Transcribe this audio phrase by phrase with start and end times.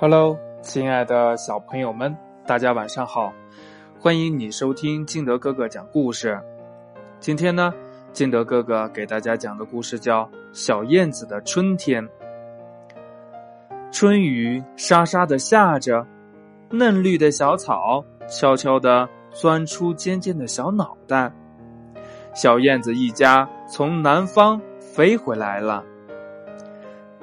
[0.00, 2.16] Hello，亲爱的小朋友们，
[2.46, 3.34] 大家晚上好！
[4.00, 6.40] 欢迎你收听金德哥哥讲故事。
[7.18, 7.70] 今天呢，
[8.10, 10.24] 金德哥哥给大家讲的故事叫
[10.54, 12.02] 《小燕子的春天》。
[13.92, 16.06] 春雨沙沙的下着，
[16.70, 21.30] 嫩绿的小草悄悄的钻出尖尖的小脑袋。
[22.32, 25.84] 小燕子一家从南方飞回来了。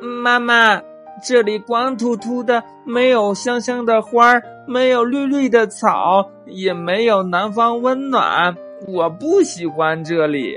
[0.00, 0.80] 妈妈。
[1.20, 8.56] 这里光秃秃的，没有香香的花，没有绿绿的草，也没有南方温暖。
[8.88, 10.56] 我不喜欢这里。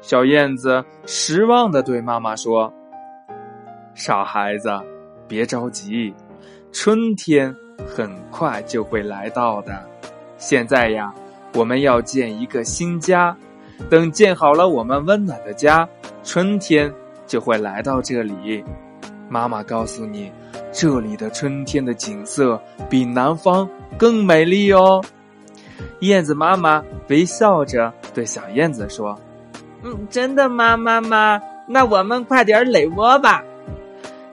[0.00, 2.72] 小燕子失望的对妈妈说
[3.94, 4.70] ：“傻孩子，
[5.26, 6.14] 别着急，
[6.70, 7.52] 春天
[7.84, 9.84] 很快就会来到的。
[10.36, 11.12] 现在呀，
[11.54, 13.36] 我们要建一个新家。
[13.90, 15.88] 等建好了我们温暖的家，
[16.22, 16.92] 春天
[17.26, 18.62] 就会来到这里。”
[19.28, 20.32] 妈妈告诉你，
[20.72, 25.02] 这里的春天的景色比南方更美丽哦。
[26.00, 29.18] 燕子妈妈微笑着对小燕子说
[29.84, 31.40] ：“嗯，真的吗，妈妈？
[31.66, 33.44] 那我们快点垒窝吧。”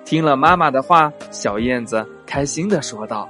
[0.05, 3.27] 听了妈妈的话，小燕子开心的说道：“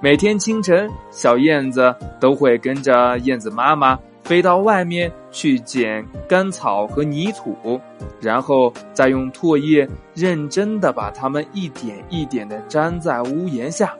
[0.00, 3.98] 每天清晨，小燕子都会跟着燕子妈妈。”
[4.30, 7.80] 飞到外面去捡干草和泥土，
[8.20, 13.92] 然后再用唾液认真的把它们一点一点的粘在屋檐下。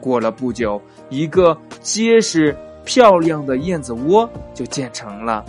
[0.00, 5.44] 过了不久，一个结实漂亮的燕子窝就建成了。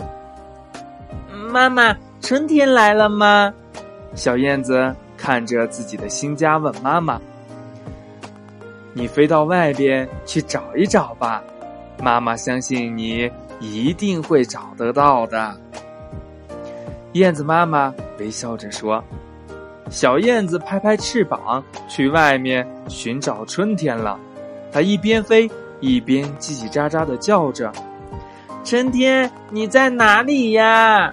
[1.50, 3.54] 妈妈，春天来了吗？
[4.14, 7.18] 小燕子看着自己的新家问妈妈
[8.92, 11.42] ：“你飞到外边去找一找吧，
[12.02, 15.52] 妈妈相信你。”一定会找得到的，
[17.14, 19.02] 燕子妈妈微笑着说。
[19.90, 24.16] 小燕子拍拍翅膀，去外面寻找春天了。
[24.70, 27.72] 它一边飞，一边叽叽喳喳的叫着
[28.62, 31.12] ：“春天，你在哪里呀？”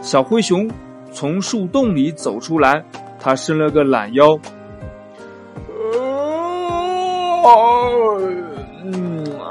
[0.00, 0.66] 小灰熊
[1.12, 2.82] 从树洞里走出来，
[3.20, 4.38] 它伸了个懒腰。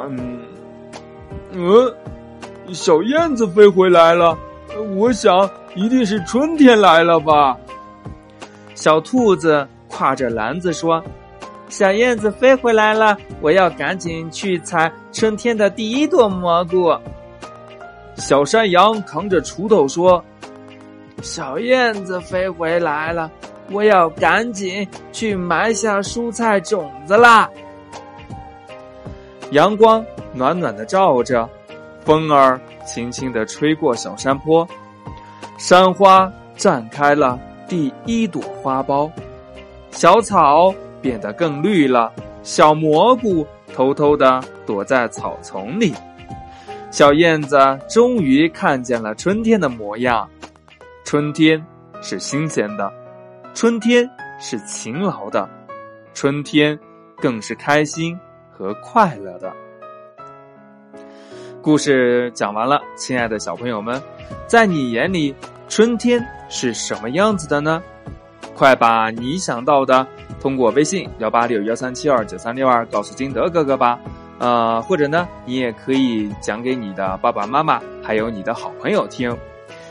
[0.09, 0.39] 嗯，
[1.53, 1.93] 嗯
[2.73, 4.37] 小燕子飞回来了，
[4.95, 7.57] 我想一定是春天来了吧。
[8.75, 11.03] 小兔子挎着篮子说
[11.69, 16.95] ：“小燕子飞回来了，我要赶紧去采春天的第一朵蘑菇。”
[18.15, 20.23] 小山羊扛着锄头说
[21.21, 23.31] ：“小燕子飞回来了，
[23.71, 27.49] 我要赶紧去埋下蔬菜种子啦。”
[29.51, 30.05] 阳光。
[30.33, 31.49] 暖暖的照着，
[32.01, 34.67] 风儿轻轻的吹过小山坡，
[35.57, 39.09] 山花绽开了第一朵花苞，
[39.89, 40.71] 小草
[41.01, 42.13] 变得更绿了，
[42.43, 45.91] 小蘑菇偷偷的躲在草丛里，
[46.91, 47.57] 小燕子
[47.89, 50.29] 终于看见了春天的模样。
[51.03, 51.65] 春天
[51.99, 52.93] 是新鲜的，
[53.55, 54.07] 春天
[54.39, 55.49] 是勤劳的，
[56.13, 56.77] 春天
[57.15, 58.15] 更是开心
[58.57, 59.53] 和快乐的。
[61.61, 64.01] 故事讲完了，亲爱的小朋友们，
[64.47, 65.35] 在你眼里，
[65.67, 67.83] 春天是什么样子的呢？
[68.55, 70.07] 快把你想到的
[70.41, 73.99] 通过微信幺八六幺三七二九三六二告诉金德哥哥吧。
[74.39, 79.35] 呃，或者呢，你也可以讲给你的爸爸妈妈，还有你的好朋友听。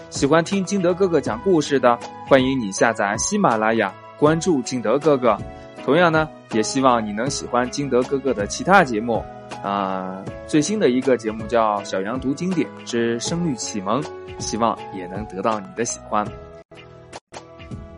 [0.08, 5.36] 喜欢听金德哥哥讲故事的，欢迎你下载喜马拉雅，关注金德哥哥。
[5.84, 9.24] 同样呢，也希望你能喜欢金德哥哥的其他节目。
[9.62, 14.02] 啊，最新的一个节目叫《小羊读经典之声律启蒙》，
[14.38, 16.26] 希望也能得到你的喜欢。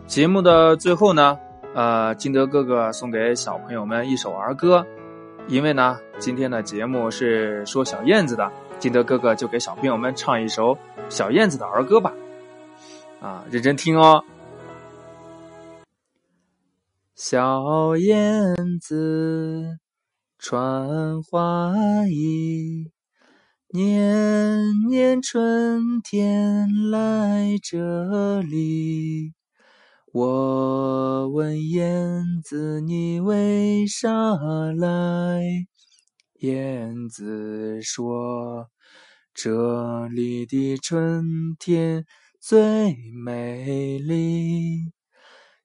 [0.07, 1.37] 节目的最后呢，
[1.73, 4.85] 呃，金德哥哥送给小朋友们一首儿歌，
[5.47, 8.49] 因为呢，今天的节目是说小燕子的，
[8.79, 10.77] 金德哥哥就给小朋友们唱一首
[11.09, 12.13] 小燕子的儿歌吧。
[13.19, 14.23] 啊，认真听哦。
[17.21, 19.77] 小燕子。
[20.37, 21.73] 穿花
[22.07, 22.93] 衣，
[23.73, 29.33] 年年春天来这里。
[30.13, 34.09] 我问燕子你为啥
[34.77, 35.41] 来？
[36.39, 38.69] 燕子说：
[39.33, 42.05] 这里的春天
[42.39, 44.93] 最美丽。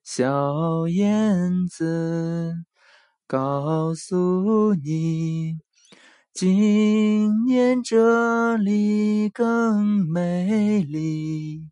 [0.05, 2.53] 小燕子。
[3.25, 5.57] 告诉你，
[6.31, 11.67] 今年这里更美丽。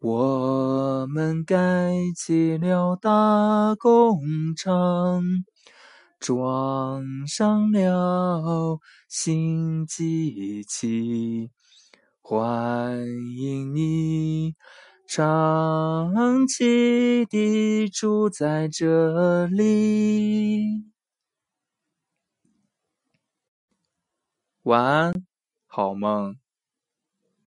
[0.00, 4.18] 我们盖起了大工
[4.56, 5.22] 厂，
[6.18, 11.48] 装上了新机器，
[12.20, 13.06] 欢
[13.38, 14.56] 迎你
[15.14, 20.86] 长期地住在这里。
[24.62, 25.12] 晚安，
[25.66, 26.41] 好梦。